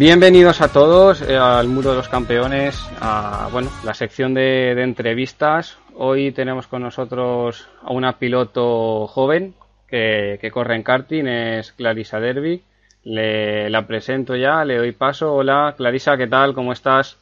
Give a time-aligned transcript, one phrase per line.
[0.00, 4.82] Bienvenidos a todos eh, al Muro de los Campeones, a bueno, la sección de, de,
[4.82, 5.76] entrevistas.
[5.94, 9.52] Hoy tenemos con nosotros a una piloto joven
[9.86, 12.62] que, que corre en karting, es Clarisa Derby.
[13.04, 15.34] Le, la presento ya, le doy paso.
[15.34, 16.54] Hola, Clarisa, ¿qué tal?
[16.54, 17.18] ¿Cómo estás?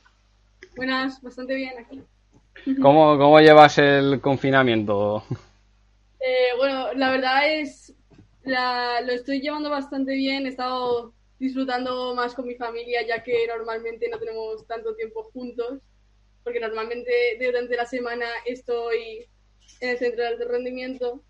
[0.77, 2.01] Buenas, bastante bien aquí.
[2.81, 5.25] ¿Cómo, cómo llevas el confinamiento?
[6.21, 7.93] Eh, bueno, la verdad es,
[8.45, 10.47] la, lo estoy llevando bastante bien.
[10.47, 15.81] He estado disfrutando más con mi familia, ya que normalmente no tenemos tanto tiempo juntos,
[16.43, 19.27] porque normalmente durante la semana estoy
[19.81, 21.23] en el centro de alto rendimiento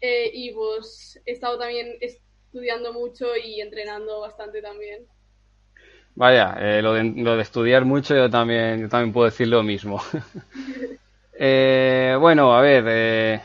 [0.00, 5.06] eh, y pues he estado también estudiando mucho y entrenando bastante también.
[6.16, 9.62] Vaya, eh, lo, de, lo, de, estudiar mucho yo también, yo también puedo decir lo
[9.62, 10.00] mismo.
[11.38, 13.40] eh, bueno, a ver, eh,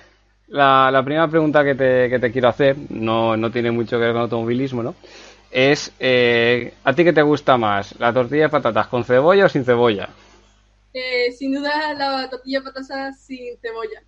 [0.48, 4.06] la, la, primera pregunta que te, que te quiero hacer no, no, tiene mucho que
[4.06, 4.96] ver con automovilismo, ¿no?
[5.52, 7.98] Es eh, ¿a ti qué te gusta más?
[8.00, 10.10] ¿La tortilla de patatas con cebolla o sin cebolla?
[10.94, 14.02] Eh, sin duda la tortilla de patatas sin cebolla.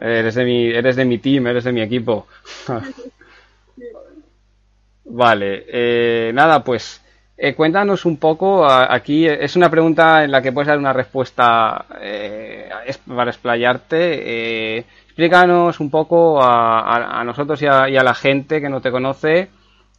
[0.00, 2.26] Eres de mi, eres de mi team, eres de mi equipo.
[5.04, 7.02] vale, eh, nada, pues
[7.36, 11.86] eh, cuéntanos un poco, aquí es una pregunta en la que puedes dar una respuesta
[12.00, 12.68] eh,
[13.06, 14.78] para explayarte.
[14.78, 18.90] Eh, explícanos un poco a, a, a nosotros y a la gente que no te
[18.90, 19.48] conoce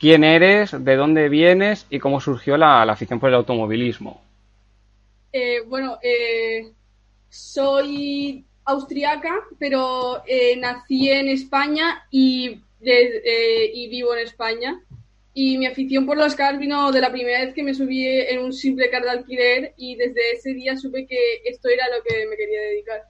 [0.01, 4.19] quién eres, de dónde vienes y cómo surgió la, la afición por el automovilismo.
[5.31, 6.71] Eh, bueno, eh,
[7.29, 14.81] soy austriaca, pero eh, nací en España y, de, y, vivo en España.
[15.35, 18.39] Y mi afición por los cars vino de la primera vez que me subí en
[18.39, 22.25] un simple car de alquiler y desde ese día supe que esto era lo que
[22.27, 23.03] me quería dedicar.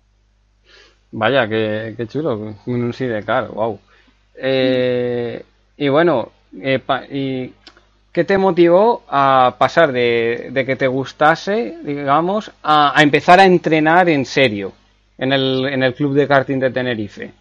[1.11, 3.79] Vaya, qué, qué chulo, un sidecar, wow.
[4.35, 5.41] Eh,
[5.77, 7.53] y bueno, eh, pa, ¿Y
[8.11, 13.45] qué te motivó a pasar de, de que te gustase, digamos, a, a, empezar a
[13.45, 14.73] entrenar en serio
[15.17, 17.31] en el, en el club de karting de Tenerife?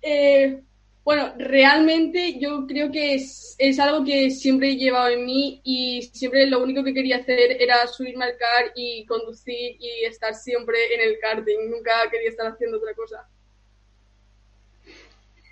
[0.00, 0.60] Eh,
[1.04, 6.02] bueno, realmente yo creo que es, es, algo que siempre he llevado en mí y
[6.02, 10.76] siempre lo único que quería hacer era subirme al car y conducir y estar siempre
[10.94, 11.70] en el karting.
[11.70, 13.26] Nunca quería estar haciendo otra cosa.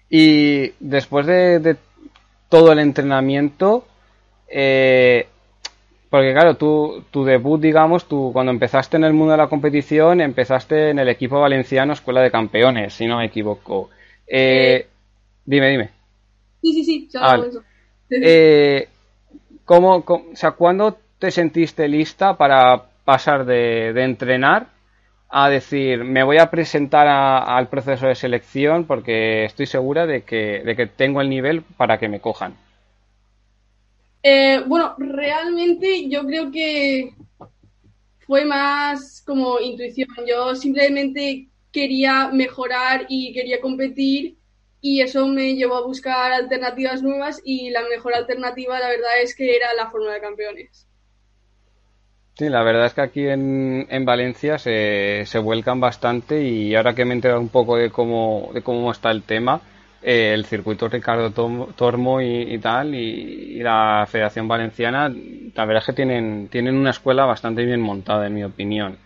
[0.08, 1.76] Y después de, de
[2.56, 3.84] todo el entrenamiento.
[4.48, 5.26] Eh,
[6.08, 10.20] porque claro, tú, tu debut, digamos, tú cuando empezaste en el mundo de la competición,
[10.20, 13.90] empezaste en el equipo valenciano Escuela de Campeones, si no me equivoco.
[14.26, 14.86] Eh,
[15.44, 15.90] dime, dime.
[16.62, 17.62] Sí, sí, sí, ah, eso.
[18.08, 18.88] Eh,
[19.64, 24.68] ¿cómo, cómo, o sea, ¿cuándo te sentiste lista para pasar de, de entrenar
[25.28, 30.22] a decir, me voy a presentar a, al proceso de selección porque estoy segura de
[30.22, 32.54] que, de que tengo el nivel para que me cojan?
[34.22, 37.14] Eh, bueno, realmente yo creo que
[38.26, 40.08] fue más como intuición.
[40.26, 44.36] Yo simplemente quería mejorar y quería competir
[44.80, 49.34] y eso me llevó a buscar alternativas nuevas y la mejor alternativa la verdad es
[49.34, 50.86] que era la Fórmula de Campeones.
[52.38, 56.94] Sí, la verdad es que aquí en, en Valencia se, se, vuelcan bastante y ahora
[56.94, 59.62] que me he enterado un poco de cómo, de cómo está el tema,
[60.02, 65.92] eh, el circuito Ricardo Tormo y, tal y, la Federación Valenciana, la verdad es que
[65.94, 68.98] tienen, tienen una escuela bastante bien montada, en mi opinión.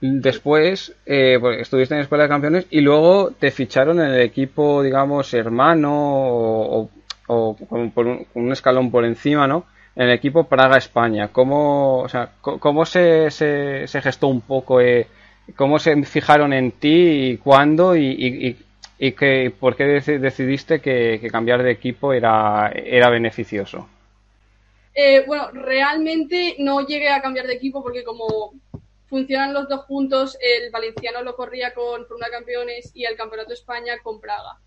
[0.00, 4.20] Después eh, pues estuviste en la Escuela de Campeones y luego te ficharon en el
[4.22, 6.90] equipo, digamos, hermano o,
[7.26, 9.66] o, o por un, un escalón por encima, ¿no?
[9.96, 11.28] En el equipo Praga-España.
[11.28, 14.80] ¿Cómo, o sea, cómo se, se, se, gestó un poco?
[14.80, 15.06] Eh,
[15.56, 17.96] ¿Cómo se fijaron en ti y cuándo?
[17.96, 18.56] Y, y,
[19.02, 23.88] y que, por qué decidiste que, cambiar de equipo era, era beneficioso?
[24.94, 28.52] Eh, bueno, realmente no llegué a cambiar de equipo porque como
[29.08, 33.94] funcionan los dos juntos, el valenciano lo corría con Fórmula Campeones y el Campeonato España
[34.02, 34.58] con Praga.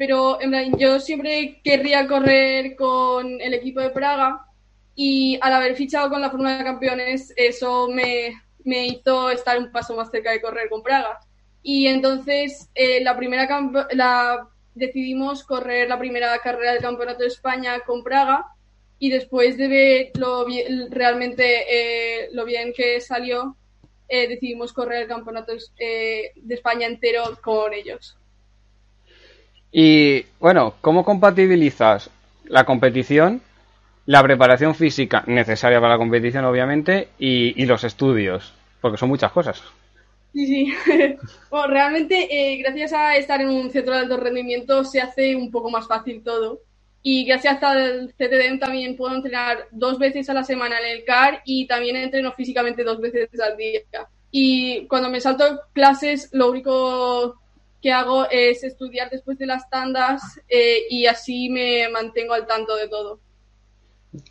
[0.00, 4.46] Pero en plan, yo siempre querría correr con el equipo de Praga
[4.94, 8.32] y al haber fichado con la Fórmula Campeones, eso me,
[8.64, 11.20] me hizo estar un paso más cerca de correr con Praga.
[11.62, 13.46] Y entonces eh, la primera
[13.90, 18.46] la, decidimos correr la primera carrera del Campeonato de España con Praga
[18.98, 20.46] y después de ver lo
[20.88, 23.54] realmente eh, lo bien que salió,
[24.08, 28.16] eh, decidimos correr el Campeonato de España entero con ellos.
[29.72, 32.10] Y bueno, ¿cómo compatibilizas
[32.44, 33.42] la competición,
[34.06, 38.52] la preparación física necesaria para la competición, obviamente, y los estudios?
[38.80, 39.62] Porque son muchas cosas.
[40.32, 40.74] Sí, sí.
[41.50, 45.50] bueno, realmente, eh, gracias a estar en un centro de alto rendimiento, se hace un
[45.50, 46.60] poco más fácil todo.
[47.02, 51.40] Y gracias al CTDM también puedo entrenar dos veces a la semana en el CAR
[51.46, 53.80] y también entreno físicamente dos veces al día.
[54.30, 57.40] Y cuando me salto clases, lo único
[57.80, 62.76] que hago es estudiar después de las tandas eh, y así me mantengo al tanto
[62.76, 63.20] de todo.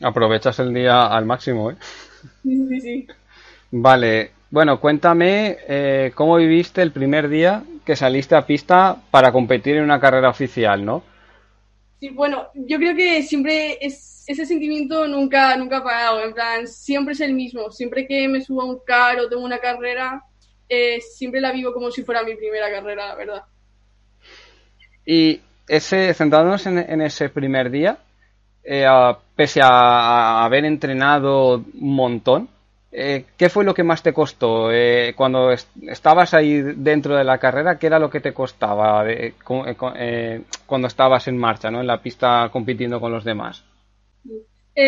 [0.02, 1.76] Aprovechas el día al máximo, ¿eh?
[2.44, 3.08] Sí, sí, sí.
[3.72, 9.78] Vale, bueno, cuéntame eh, cómo viviste el primer día que saliste a pista para competir
[9.78, 11.04] en una carrera oficial, ¿no?
[12.00, 16.68] Sí, bueno, yo creo que siempre es, ese sentimiento nunca, nunca ha parado, en plan,
[16.68, 17.72] siempre es el mismo.
[17.72, 20.24] Siempre que me subo a un car o tengo una carrera,
[20.70, 23.44] eh, siempre la vivo como si fuera mi primera carrera, la verdad.
[25.06, 27.98] Y ese, centrándonos en, ese primer día,
[28.64, 28.86] eh,
[29.36, 32.50] pese a haber entrenado un montón,
[32.92, 37.38] eh, ¿Qué fue lo que más te costó eh, cuando estabas ahí dentro de la
[37.38, 37.78] carrera?
[37.78, 39.06] ¿Qué era lo que te costaba
[40.66, 41.82] cuando estabas en marcha, ¿no?
[41.82, 43.64] en la pista compitiendo con los demás?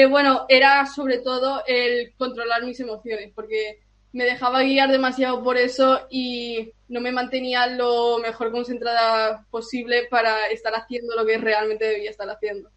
[0.09, 3.81] bueno, era sobre todo el controlar mis emociones, porque
[4.13, 10.47] me dejaba guiar demasiado por eso y no me mantenía lo mejor concentrada posible para
[10.47, 12.69] estar haciendo lo que realmente debía estar haciendo.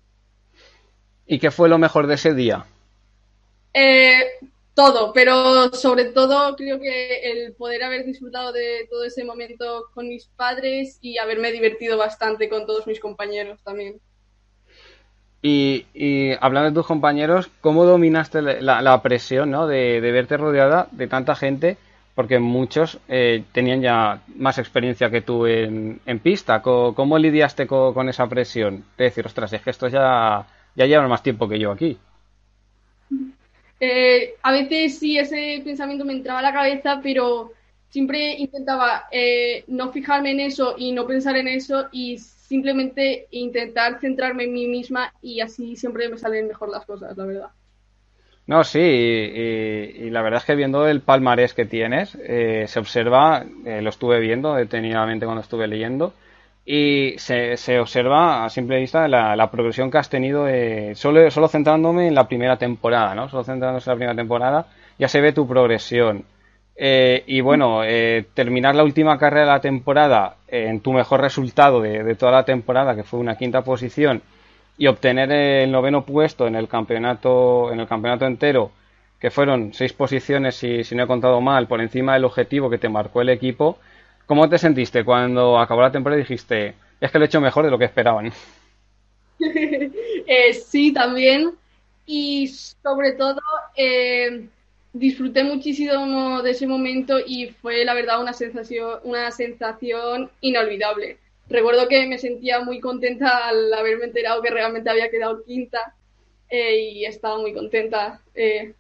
[1.27, 2.67] ¿Y qué fue lo mejor de ese día?
[3.73, 4.23] Eh,
[4.75, 10.09] todo, pero sobre todo creo que el poder haber disfrutado de todo ese momento con
[10.09, 14.01] mis padres y haberme divertido bastante con todos mis compañeros también.
[15.47, 19.67] Y, hablando de tus compañeros, ¿cómo dominaste la, presión ¿no?
[19.67, 21.77] de, verte rodeada de tanta gente?
[22.15, 26.63] Porque muchos eh, tenían ya más experiencia que tú en, pista.
[26.63, 28.85] ¿Cómo, lidiaste con, esa presión?
[28.97, 30.47] De decir, ostras, es que esto ya,
[30.77, 31.99] ya llevan más tiempo que yo aquí.
[33.81, 37.53] Eh, a veces sí ese pensamiento me entraba a la cabeza, pero
[37.95, 44.01] siempre intentaba eh, no fijarme en eso y no pensar en eso y simplemente intentar
[44.01, 47.51] centrarme en mí misma y así siempre me salen mejor las cosas, la verdad.
[48.49, 53.45] No, sí, y, la verdad es que viendo el palmarés que tienes, eh, se observa,
[53.65, 56.15] lo estuve viendo detenidamente cuando estuve leyendo,
[56.67, 60.47] y se, se, observa a simple vista la, progresión que has tenido
[60.95, 63.29] solo, solo centrándome en la primera temporada, ¿no?
[63.29, 64.67] Solo centrándose en la primera temporada,
[64.99, 66.25] ya se ve tu progresión.
[66.77, 71.81] Eh, y bueno, eh, terminar la última carrera de la temporada en tu mejor resultado
[71.81, 74.23] de, toda la temporada, que fue una quinta posición,
[74.77, 78.73] y obtener el noveno puesto en el campeonato, en el campeonato entero,
[79.21, 82.79] que fueron seis posiciones, si, si no he contado mal, por encima del objetivo que
[82.79, 83.79] te marcó el equipo,
[84.27, 87.65] ¿Cómo te sentiste cuando acabó la temporada y dijiste, es que lo he hecho mejor
[87.65, 88.33] de lo que esperaban?
[90.27, 91.53] Eh, sí, también.
[92.07, 93.41] Y sobre todo,
[93.77, 94.49] eh,
[94.95, 101.19] disfruté muchísimo de ese momento y fue la verdad una sensación, una sensación inolvidable.
[101.49, 105.95] Recuerdo que me sentía muy contenta al haberme enterado que realmente había quedado quinta
[106.49, 108.21] eh, y estaba muy contenta.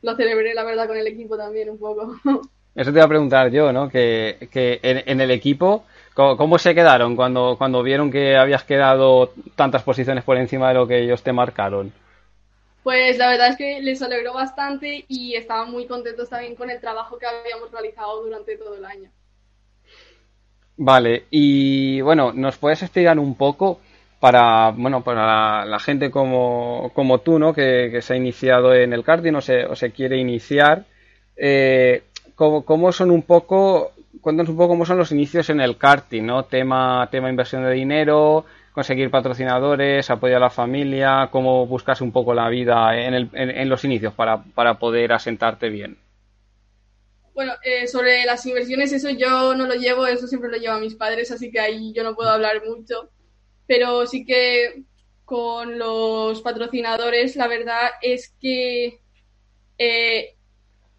[0.00, 2.14] lo celebré, la verdad, con el equipo también un poco.
[2.74, 3.88] Eso te iba a preguntar yo, ¿no?
[3.88, 10.24] Que, en, el equipo, ¿cómo, se quedaron cuando, cuando vieron que habías quedado tantas posiciones
[10.24, 11.92] por encima de lo que ellos te marcaron?
[12.84, 16.80] Pues la verdad es que les alegró bastante y estaban muy contentos también con el
[16.80, 19.10] trabajo que habíamos realizado durante todo el año.
[20.76, 23.80] Vale, y bueno, ¿nos puedes explicar un poco
[24.20, 27.54] para, bueno, para la, gente como, como, tú, ¿no?
[27.54, 30.84] Que, se ha iniciado en el karting o se, o se quiere iniciar,
[31.36, 32.02] eh,
[32.34, 36.44] cómo, son un poco, cuéntanos un poco cómo son los inicios en el karting, ¿no?
[36.44, 42.34] Tema, tema inversión de dinero, conseguir patrocinadores, apoyo a la familia, cómo buscas un poco
[42.34, 44.42] la vida en, el, en, los inicios para,
[44.80, 45.96] poder asentarte bien.
[47.34, 50.80] Bueno, eh, sobre las inversiones, eso yo no lo llevo, eso siempre lo llevo a
[50.80, 53.10] mis padres, así que ahí yo no puedo hablar mucho.
[53.68, 54.82] Pero sí que
[55.24, 58.98] con los patrocinadores, la verdad es que
[59.78, 60.34] eh,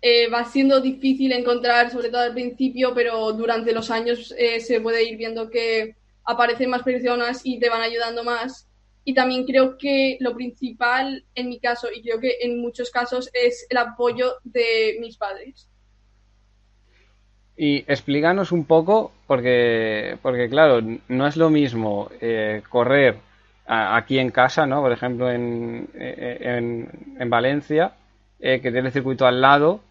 [0.02, 5.04] eh, va siendo difícil encontrar, sobre todo al principio, pero durante los años se puede
[5.04, 8.70] ir viendo que aparecen más personas y te van ayudando más.
[9.04, 13.30] Y también creo que lo principal en mi caso, y creo que en muchos casos,
[13.34, 15.70] es el apoyo de mis padres.
[17.56, 23.18] Y explícanos un poco, porque, porque claro, no es lo mismo eh, correr
[23.68, 24.82] aquí en casa, ¿no?
[24.82, 27.94] Por ejemplo, en, en, en Valencia,
[28.40, 29.82] eh, que tiene el circuito al lado,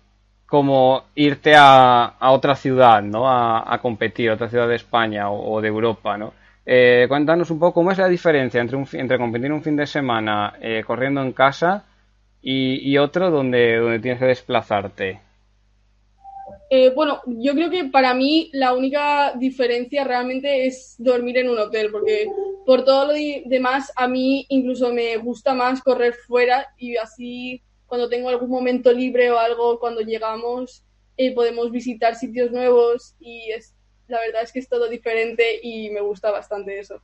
[0.55, 3.29] como irte a, a otra ciudad, ¿no?
[3.29, 6.33] A, a, competir, a otra ciudad de España o, de Europa, ¿no?
[6.65, 9.85] Eh, cuéntanos un poco cómo es la diferencia entre, un, entre competir un fin de
[9.85, 11.87] semana eh, corriendo en casa
[12.41, 15.21] y, y, otro donde, donde tienes que desplazarte.
[16.71, 21.59] Eh, bueno, yo creo que para mí la única diferencia realmente es dormir en un
[21.59, 22.29] hotel, porque
[22.65, 23.15] por todo lo
[23.47, 27.61] demás a mí incluso me gusta más correr fuera y así
[27.95, 30.83] cuando tengo algún momento libre o algo, cuando llegamos
[31.17, 33.73] eh, podemos visitar sitios nuevos y es,
[34.09, 37.01] la verdad es que es todo diferente y me gusta bastante eso.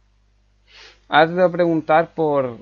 [1.08, 2.56] Has de preguntar por,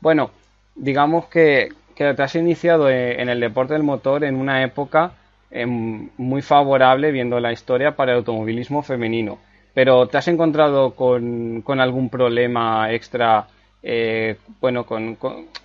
[0.00, 0.32] bueno,
[0.74, 5.12] digamos que, que te has iniciado en el deporte del motor en una época
[5.52, 9.38] eh, muy favorable viendo la historia para el automovilismo femenino.
[9.74, 13.46] Pero ¿te has encontrado con, con algún problema extra,
[13.80, 15.16] eh, bueno, con,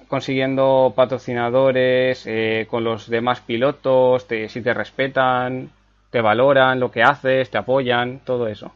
[0.08, 5.72] consiguiendo patrocinadores, eh, con los demás pilotos, te, si te respetan,
[6.12, 8.72] te valoran lo que haces, te apoyan, todo eso?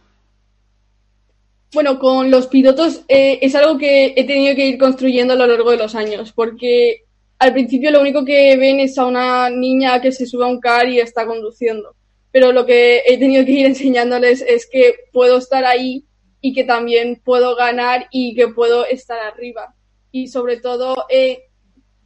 [1.72, 5.46] Bueno, con los pilotos eh, es algo que he tenido que ir construyendo a lo
[5.46, 7.04] largo de los años, porque
[7.38, 10.60] al principio lo único que ven es a una niña que se sube a un
[10.60, 11.96] car y está conduciendo.
[12.32, 16.06] Pero lo que he tenido que ir enseñándoles es que puedo estar ahí
[16.42, 19.76] y que también puedo ganar y que puedo estar arriba.
[20.12, 21.50] Y sobre todo he,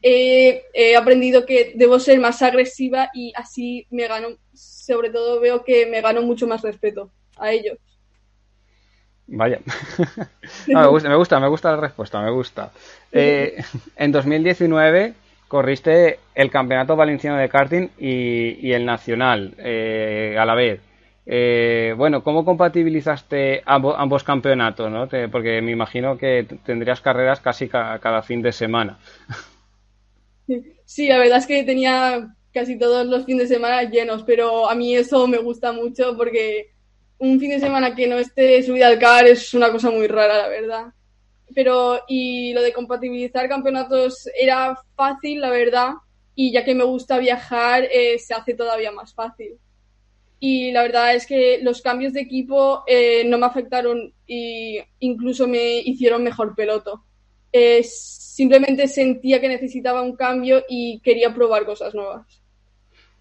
[0.02, 5.64] he, he aprendido que debo ser más agresiva y así me gano, sobre todo veo
[5.64, 7.78] que me gano mucho más respeto a ellos.
[9.28, 9.60] Vaya.
[10.68, 12.72] no, me, gusta, me gusta, me gusta la respuesta, me gusta.
[13.12, 13.64] Eh,
[13.96, 15.14] en 2019
[15.48, 20.82] corriste el Campeonato Valenciano de Karting y, y el Nacional eh, a la vez.
[21.26, 24.92] Eh, bueno, ¿cómo compatibilizaste ambos, campeonatos?
[24.92, 25.08] ¿no?
[25.32, 29.00] Porque me imagino que tendrías carreras casi ca, cada fin de semana.
[30.86, 34.76] Sí, la verdad es que tenía casi todos los fines de semana llenos, pero a
[34.76, 36.74] mí eso me gusta mucho porque
[37.18, 40.38] un fin de semana que no esté subida al car es una cosa muy rara,
[40.38, 40.94] la verdad
[41.54, 45.94] pero y lo de compatibilizar campeonatos era fácil, la verdad,
[46.36, 49.58] y ya que me gusta viajar, eh, se hace todavía más fácil.
[50.46, 55.48] Y la verdad es que los cambios de equipo eh, no me afectaron e incluso
[55.48, 57.06] me hicieron mejor peloto.
[57.54, 62.44] Eh, simplemente sentía que necesitaba un cambio y quería probar cosas nuevas.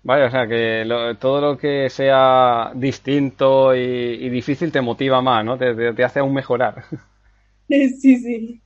[0.02, 5.22] Vaya, o sea que lo, todo lo que sea distinto y, y, difícil te motiva
[5.22, 5.56] más, ¿no?
[5.56, 6.82] Te, te, te hace aún mejorar.
[7.68, 8.62] Sí, sí.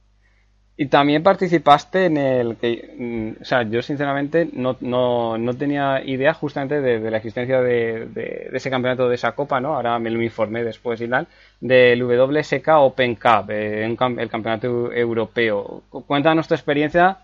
[0.78, 6.04] Y también participaste en el que, mm, o sea, yo sinceramente no, no, no tenía
[6.04, 9.74] idea justamente de, la existencia de, ese campeonato de esa copa, ¿no?
[9.74, 11.28] Ahora me lo informé después y tal,
[11.60, 13.96] del WSK Open Cup, eh, el
[14.28, 15.82] campeonato europeo.
[16.06, 17.20] Cuéntanos tu experiencia,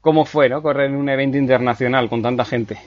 [0.00, 0.62] cómo fue, ¿no?
[0.62, 2.78] Correr en un evento internacional con tanta gente.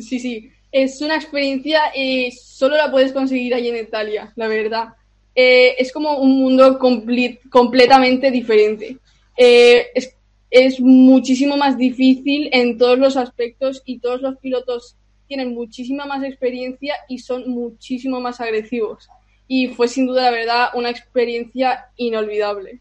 [0.00, 4.94] Sí, sí, es una experiencia, eh, solo la puedes conseguir allí en Italia, la verdad
[5.34, 8.98] eh, es como un mundo completamente diferente.
[9.36, 10.14] Eh, es,
[10.50, 16.22] es, muchísimo más difícil en todos los aspectos y todos los pilotos tienen muchísima más
[16.22, 19.08] experiencia y son muchísimo más agresivos.
[19.48, 22.80] Y fue sin duda, la verdad, una experiencia inolvidable.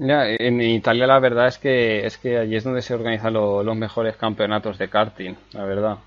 [0.00, 3.76] En Italia la verdad es que es que allí es donde se organizan lo, los
[3.76, 5.98] mejores campeonatos de karting, la verdad.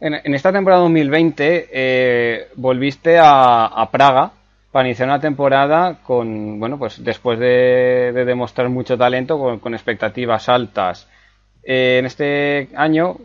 [0.00, 4.30] En, esta temporada 2020 eh, volviste a, Praga
[4.70, 10.48] para iniciar una temporada con, bueno, pues después de, de demostrar mucho talento, con, expectativas
[10.48, 11.08] altas.
[11.64, 13.16] Eh, en este año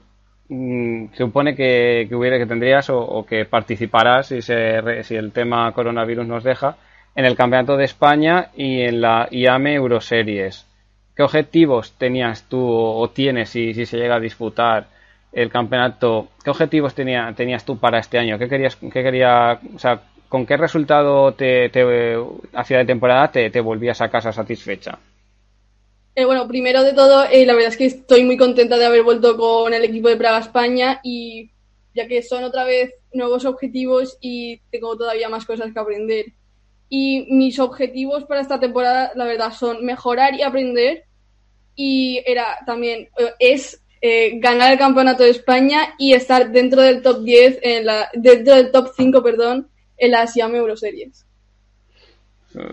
[0.50, 6.26] mmm, se supone que, que, hubiera, que tendrías o, que participarás, si, el tema coronavirus
[6.26, 6.78] nos deja,
[7.16, 10.66] en el Campeonato de España y en la IAME Euroseries.
[11.16, 14.88] ¿Qué objetivos tenías tú o tienes si se llega a disputar
[15.34, 18.38] el campeonato, ¿qué objetivos tenía, tenías tú para este año?
[18.38, 22.18] ¿Qué querías, qué quería, o sea, con qué resultado te, te
[22.54, 25.00] hacia de temporada te, te, volvías a casa satisfecha?
[26.16, 29.04] Eh, bueno, primero de todo, eh, la verdad es que estoy muy contenta de haber
[29.04, 31.50] vuelto con el equipo de Praga España y
[31.96, 36.26] ya que son otra vez nuevos objetivos y tengo todavía más cosas que aprender.
[36.90, 41.06] Y mis objetivos para esta temporada, la verdad, son mejorar y aprender.
[41.76, 47.02] Y era también, eh, es eh, ganar el campeonato de España y estar dentro del
[47.02, 51.26] top 10, en la, dentro del top 5, perdón, en la Siam Euroseries.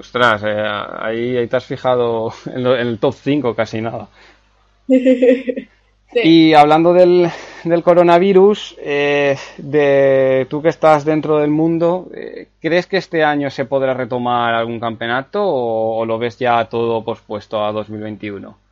[0.01, 0.61] Ostras, eh,
[0.99, 4.09] ahí, ahí, te has fijado en, lo, en, el top 5 casi nada.
[4.89, 5.69] sí.
[6.15, 7.31] Y hablando del,
[7.63, 13.51] del coronavirus, eh, de tú que estás dentro del mundo, eh, ¿crees que este año
[13.51, 18.70] se podrá retomar algún campeonato o, o, lo ves ya todo pospuesto a 2021?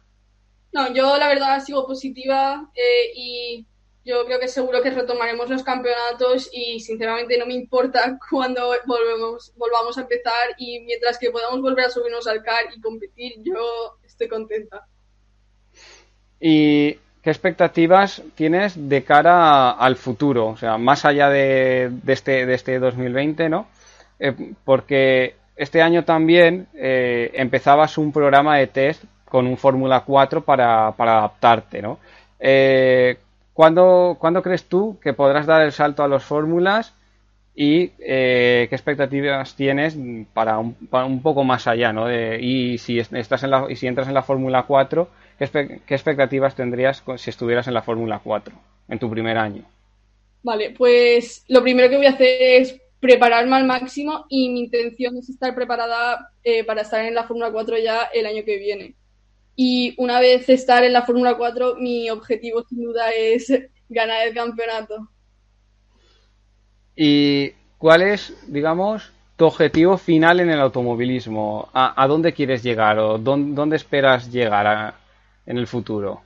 [0.73, 3.67] No, yo la verdad sigo positiva eh, y
[4.05, 9.53] yo creo que seguro que retomaremos los campeonatos y sinceramente no me importa cuándo volvemos,
[9.57, 13.99] volvamos a empezar y mientras que podamos volver a subirnos al CAR y competir, yo
[14.05, 14.87] estoy contenta.
[16.41, 20.47] ¿Y qué expectativas tienes de cara al futuro?
[20.49, 23.69] O sea, más allá de, de este, de este 2020, ¿no?
[24.21, 24.35] Eh,
[24.65, 30.89] porque este año también eh, empezabas un programa de test con un Fórmula 4 para,
[30.89, 31.99] adaptarte, ¿no?
[32.41, 33.19] Eh,
[33.53, 36.95] ¿cuándo, ¿cuándo, crees tú que podrás dar el salto a los fórmulas
[37.55, 39.97] y eh, qué expectativas tienes
[40.33, 42.07] para un, para un, poco más allá, ¿no?
[42.07, 45.09] De, y si estás en la, y si entras en la Fórmula 4,
[45.39, 48.55] ¿qué, ¿qué, expectativas tendrías si estuvieras en la Fórmula 4
[48.89, 49.65] en tu primer año?
[50.43, 55.17] Vale, pues lo primero que voy a hacer es prepararme al máximo y mi intención
[55.17, 58.95] es estar preparada eh, para estar en la Fórmula 4 ya el año que viene.
[59.61, 63.53] Y una vez estar en la Fórmula 4, mi objetivo sin duda es
[63.89, 65.09] ganar el campeonato.
[66.95, 71.69] ¿Y cuál es, digamos, tu objetivo final en el automovilismo?
[71.73, 74.95] ¿A, a dónde quieres llegar o dónde, dónde esperas llegar a,
[75.45, 76.23] en el futuro?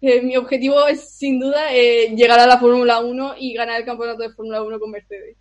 [0.00, 3.84] Eh, mi objetivo es, sin duda, eh, llegar a la Fórmula 1 y ganar el
[3.84, 5.36] campeonato de Fórmula 1 con Mercedes.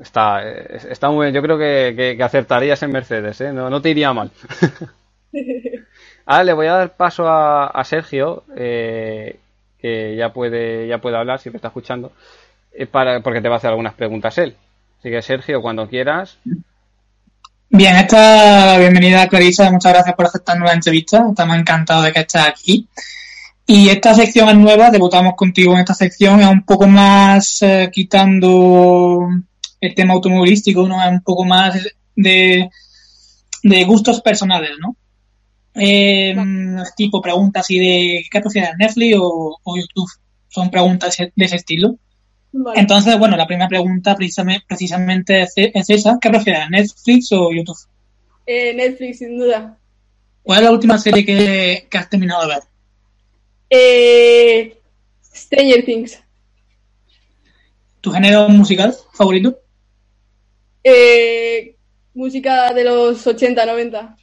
[0.00, 1.34] Está, está muy bien.
[1.34, 3.52] Yo creo que, que, que acertarías en Mercedes, ¿eh?
[3.52, 4.30] no, no te iría mal.
[6.26, 9.38] Ahora le voy a dar paso a, Sergio, eh,
[9.78, 12.12] que ya puede, ya puede hablar si me está escuchando,
[12.72, 14.56] eh, para, porque te va a hacer algunas preguntas él.
[14.98, 16.38] Así que Sergio, cuando quieras.
[17.68, 22.42] Bien, esta bienvenida Clarisa, muchas gracias por aceptarnos la entrevista, estamos encantados de que estés
[22.42, 22.88] aquí.
[23.68, 27.90] Y esta sección es nueva, debutamos contigo en esta sección, es un poco más eh,
[27.92, 29.28] quitando
[29.80, 31.02] el tema automovilístico, ¿no?
[31.02, 31.76] es un poco más
[32.14, 32.70] de,
[33.62, 34.96] de gustos personales, ¿no?
[35.78, 36.34] Eh,
[36.96, 40.10] tipo preguntas así de ¿qué prefieres, Netflix o, o, YouTube?
[40.48, 41.96] Son preguntas de ese estilo.
[42.52, 42.80] Vale.
[42.80, 46.18] Entonces, bueno, la primera pregunta precisamente, precisamente es, es, esa.
[46.20, 47.76] ¿Qué prefieres, Netflix o YouTube?
[48.46, 49.76] Eh, Netflix, sin duda.
[50.42, 52.62] ¿Cuál es la última serie que, que has terminado de ver?
[53.68, 54.78] Eh,
[55.34, 56.22] Stranger Things.
[58.00, 59.58] ¿Tu género musical favorito?
[60.84, 61.74] Eh,
[62.14, 64.16] música de los 80, 90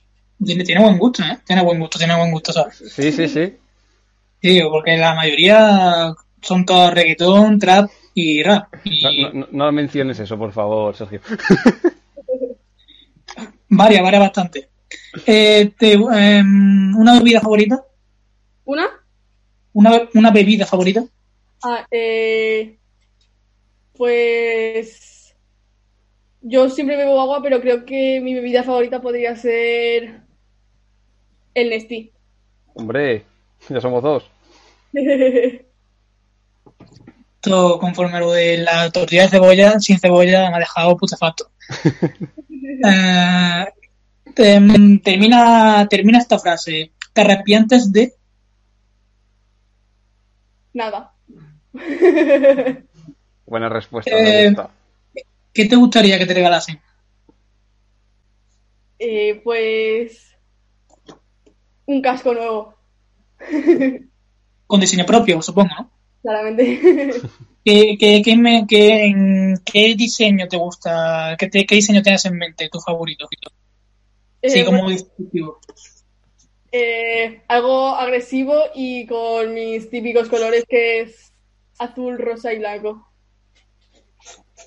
[0.44, 1.40] tiene, tiene buen gusto, ¿eh?
[1.46, 2.84] Tiene buen gusto, tiene buen gusto, ¿sabes?
[2.94, 3.54] Sí, sí, sí.
[4.42, 8.74] Sí, porque la mayoría son todos reggaetón, trap y rap.
[8.84, 9.24] Y...
[9.24, 11.22] No, no, no, menciones eso, por favor, Sergio.
[13.70, 14.70] varias, varias bastante.
[15.26, 17.84] Eh, te, eh, ¿Una bebida favorita?
[18.66, 18.88] ¿Una?
[19.74, 21.04] ¿Una, una bebida favorita?
[21.64, 22.78] Ah, eh,
[23.96, 25.36] pues
[26.42, 30.23] yo siempre bebo agua, pero creo que mi bebida favorita podría ser
[31.54, 32.12] el Nestí.
[32.74, 33.26] Hombre,
[33.70, 34.30] ya somos dos.
[37.42, 41.52] Todo conforme a lo de la tortilla de cebolla, sin cebolla me ha dejado putefacto.
[42.86, 43.66] eh,
[44.34, 46.92] termina, termina esta frase.
[47.12, 48.14] ¿Te arrepientes de?
[50.74, 51.14] Nada.
[53.46, 54.72] Buena respuesta, eh, me gusta.
[55.54, 56.82] ¿Qué te gustaría que te regalasen?
[58.98, 60.33] Eh, pues
[61.86, 62.76] un casco nuevo.
[64.68, 65.92] Con diseño propio, supongo, ¿no?
[66.22, 66.80] Claramente.
[67.66, 71.36] ¿Qué, qué, qué, me, qué, qué diseño te gusta?
[71.38, 73.28] ¿Qué, te, ¿Qué, diseño tienes en mente, tu favorito?
[74.42, 75.60] Eh, sí, como dispositivo.
[76.72, 81.32] Eh, algo agresivo y con mis típicos colores que es
[81.78, 83.08] azul, rosa y blanco.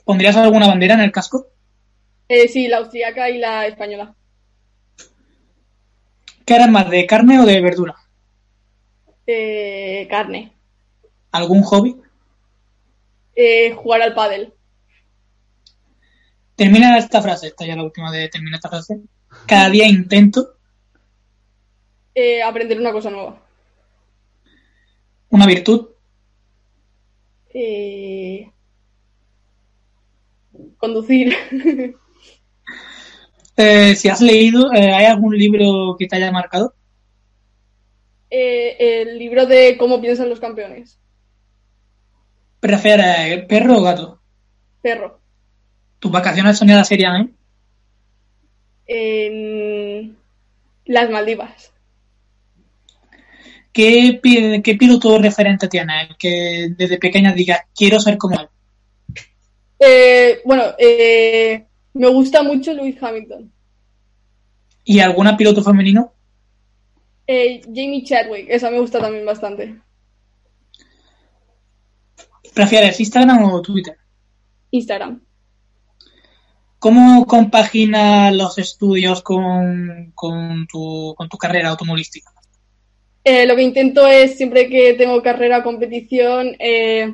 [0.04, 1.48] ¿Pondrías alguna bandera en el casco?
[2.28, 4.14] Eh, sí, la austriaca y la española.
[6.46, 7.96] ¿Qué eres más, de carne o de verdura?
[9.26, 10.52] Eh, carne.
[11.32, 11.96] ¿Algún hobby?
[13.34, 14.54] Eh, jugar al pádel.
[16.54, 19.00] Termina esta frase, esta ya la última de termina esta frase.
[19.46, 20.56] Cada día intento.
[22.14, 23.42] Eh, aprender una cosa nueva.
[25.30, 25.88] ¿Una virtud?
[27.52, 28.52] Eh,
[30.78, 31.34] conducir.
[33.56, 36.74] Eh, si has leído, eh, ¿hay algún libro que te haya marcado?
[38.30, 40.98] Eh, el libro de cómo piensan los campeones.
[42.60, 44.20] ¿Prefieres perro o gato?
[44.82, 45.20] Perro.
[45.98, 47.34] ¿Tus vacaciones soñadas serían,
[48.86, 50.16] En
[50.84, 51.72] las Maldivas.
[53.72, 54.20] ¿Qué,
[54.62, 56.08] qué piloto referente tienes?
[56.18, 58.48] Que desde pequeña digas, quiero ser como él.
[59.78, 61.66] Eh, bueno, eh,
[61.96, 63.50] me gusta mucho Lewis Hamilton.
[64.84, 66.12] ¿Y alguna piloto femenino?
[67.26, 69.80] Eh, Jamie Chadwick, esa me gusta también bastante.
[72.54, 73.96] ¿Prefieres Instagram o Twitter?
[74.70, 75.22] Instagram.
[76.78, 82.30] ¿Cómo compaginas los estudios con, con, tu, con tu carrera automovilística?
[83.24, 87.12] Eh, lo que intento es, siempre que tengo carrera o competición, eh,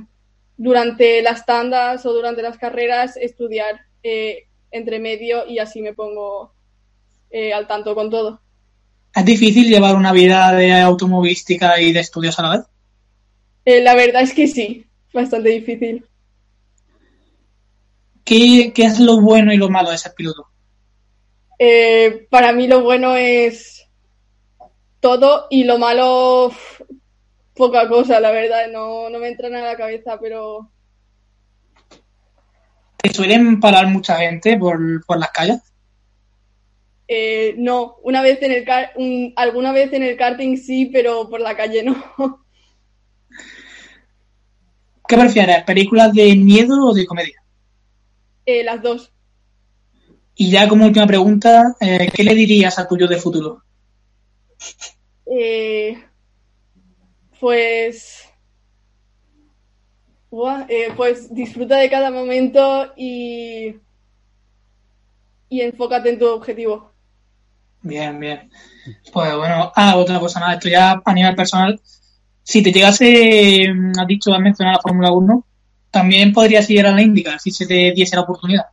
[0.57, 6.53] durante las tandas o durante las carreras, estudiar eh, entre medio y así me pongo
[7.31, 8.41] eh, al tanto con todo.
[9.15, 12.67] ¿Es difícil llevar una vida de automovilística y de estudios a la vez?
[13.65, 16.05] Eh, la verdad es que sí, bastante difícil.
[18.25, 20.49] ¿Qué, qué es lo bueno y lo malo de ser piloto?
[21.59, 23.87] Eh, para mí lo bueno es
[25.01, 26.53] todo y lo malo
[27.55, 30.71] poca cosa, la verdad, no, no me entra nada a la cabeza, pero
[33.03, 35.61] ¿Te suelen parar mucha gente por, por las calles?
[37.09, 41.29] eh, no, una vez en el car- un- alguna vez en el karting sí, pero
[41.29, 41.97] por la calle no.
[45.07, 47.43] ¿Qué prefieres, películas de miedo o de comedia?
[48.47, 49.13] Eh, las dos.
[50.35, 53.63] Y ya como última pregunta, eh, ¿qué le dirías a tu yo de futuro?
[55.27, 55.97] Eh,
[57.41, 58.32] pues,
[60.33, 63.75] buah, eh, pues disfruta de cada momento y,
[65.51, 66.91] y enfócate en tu objetivo.
[67.83, 68.51] Bien, bien.
[69.13, 71.79] Pues bueno, ah, otra cosa nada, esto ya a nivel personal.
[72.43, 75.47] Si te llegase, mm, has dicho, has mencionado la Fórmula 1,
[75.91, 78.67] también podrías ir a la IndyCar si se te diese la oportunidad.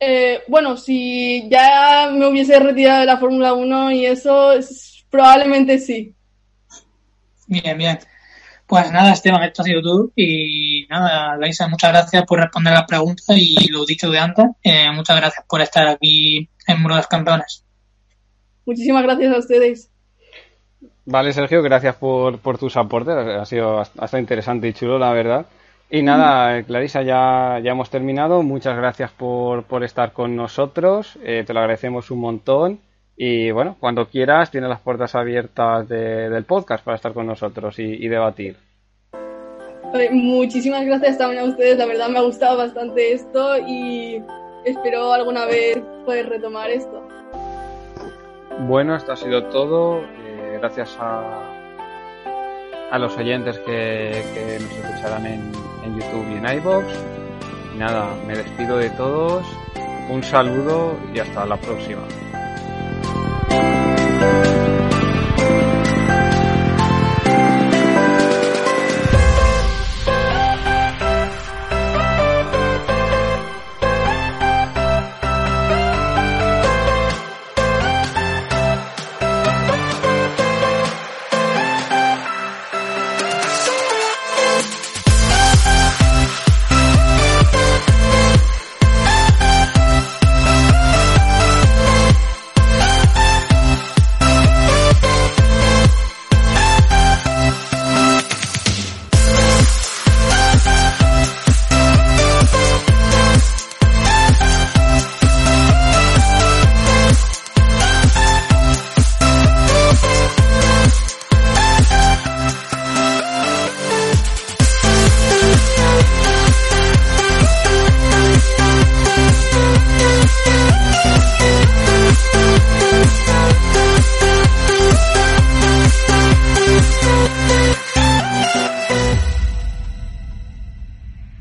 [0.00, 5.78] Eh, bueno, si ya me hubiese retirado de la Fórmula 1 y eso, es- probablemente
[5.78, 6.14] sí.
[7.46, 7.98] Bien, bien.
[8.68, 10.10] Pues nada, Esteban, esto ha sido todo.
[10.14, 14.44] Y nada, Laisa, muchas gracias por responder las preguntas y lo dicho de antes.
[14.62, 17.64] eh, muchas gracias por estar aquí en Muro de los Campeones.
[18.66, 19.90] Muchísimas gracias a ustedes.
[21.06, 23.14] Vale, Sergio, gracias por, por tus aportes.
[23.16, 25.46] Ha sido hasta interesante y chulo, la verdad.
[25.88, 28.42] Y nada, Clarisa, ya, ya hemos terminado.
[28.42, 31.18] Muchas gracias por, por estar con nosotros.
[31.22, 32.80] Eh, te lo agradecemos un montón.
[33.20, 37.76] Y bueno, cuando quieras, tienes las puertas abiertas de- del podcast para estar con nosotros
[37.80, 38.56] y, y debatir.
[40.12, 44.22] Muchísimas gracias también a ustedes, la verdad me ha gustado bastante esto y
[44.64, 47.02] espero alguna vez poder retomar esto.
[48.60, 50.00] Bueno, esto ha sido todo.
[50.02, 51.22] Eh, gracias a,
[52.90, 55.52] a los oyentes que, que nos escucharán en,
[55.84, 56.84] en YouTube y en iBox.
[57.78, 59.44] Nada, me despido de todos.
[60.10, 62.02] Un saludo y hasta la próxima.